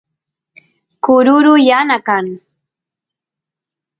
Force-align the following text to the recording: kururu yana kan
kururu 1.03 1.53
yana 1.69 1.97
kan 2.07 2.25